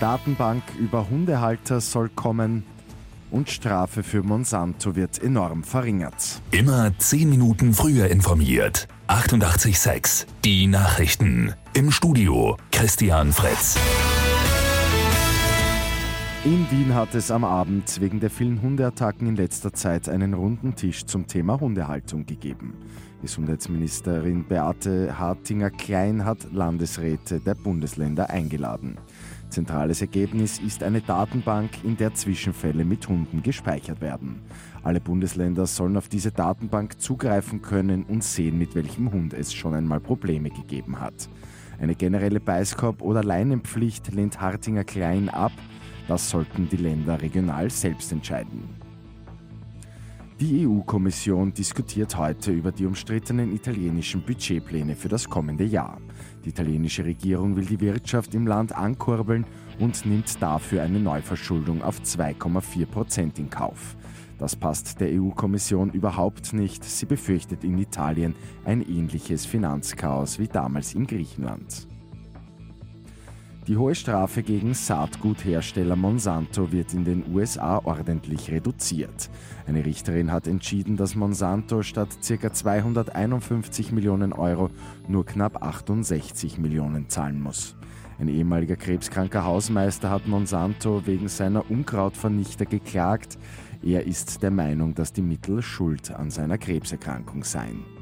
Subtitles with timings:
[0.00, 2.62] Datenbank über Hundehalter soll kommen
[3.30, 6.40] und Strafe für Monsanto wird enorm verringert.
[6.50, 8.88] Immer 10 Minuten früher informiert.
[9.08, 11.52] 88.6 Die Nachrichten.
[11.74, 13.76] Im Studio Christian Fritz.
[16.44, 20.76] In Wien hat es am Abend wegen der vielen Hundeattacken in letzter Zeit einen runden
[20.76, 22.74] Tisch zum Thema Hundehaltung gegeben.
[23.20, 28.96] Gesundheitsministerin Beate Hartinger-Klein hat Landesräte der Bundesländer eingeladen.
[29.50, 34.42] Zentrales Ergebnis ist eine Datenbank, in der Zwischenfälle mit Hunden gespeichert werden.
[34.82, 39.74] Alle Bundesländer sollen auf diese Datenbank zugreifen können und sehen, mit welchem Hund es schon
[39.74, 41.28] einmal Probleme gegeben hat.
[41.80, 45.52] Eine generelle Beißkorb- oder Leinenpflicht lehnt Hartinger Klein ab.
[46.08, 48.62] Das sollten die Länder regional selbst entscheiden.
[50.40, 55.98] Die EU-Kommission diskutiert heute über die umstrittenen italienischen Budgetpläne für das kommende Jahr.
[56.48, 59.44] Die italienische Regierung will die Wirtschaft im Land ankurbeln
[59.78, 63.98] und nimmt dafür eine Neuverschuldung auf 2,4 Prozent in Kauf.
[64.38, 66.82] Das passt der EU-Kommission überhaupt nicht.
[66.84, 71.86] Sie befürchtet in Italien ein ähnliches Finanzchaos wie damals in Griechenland.
[73.68, 79.28] Die hohe Strafe gegen Saatguthersteller Monsanto wird in den USA ordentlich reduziert.
[79.66, 82.50] Eine Richterin hat entschieden, dass Monsanto statt ca.
[82.50, 84.70] 251 Millionen Euro
[85.06, 87.76] nur knapp 68 Millionen zahlen muss.
[88.18, 93.36] Ein ehemaliger krebskranker Hausmeister hat Monsanto wegen seiner Unkrautvernichter geklagt.
[93.82, 97.97] Er ist der Meinung, dass die Mittel schuld an seiner Krebserkrankung seien.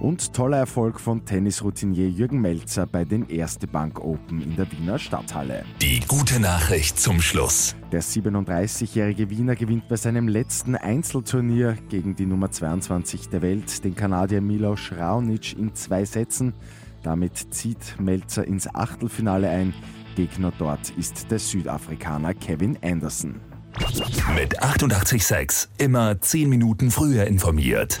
[0.00, 4.98] Und toller Erfolg von Tennisroutinier Jürgen Melzer bei den Erste Bank Open in der Wiener
[4.98, 5.64] Stadthalle.
[5.82, 7.74] Die gute Nachricht zum Schluss.
[7.90, 13.96] Der 37-jährige Wiener gewinnt bei seinem letzten Einzelturnier gegen die Nummer 22 der Welt, den
[13.96, 16.54] Kanadier Milos Raonic, in zwei Sätzen.
[17.02, 19.74] Damit zieht Melzer ins Achtelfinale ein.
[20.14, 23.40] Gegner dort ist der Südafrikaner Kevin Anderson.
[24.34, 28.00] Mit 886 immer 10 Minuten früher informiert.